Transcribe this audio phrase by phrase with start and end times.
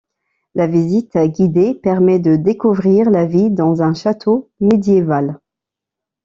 [0.55, 5.39] La visite guidée permet de découvrir la vie dans un château médiéval.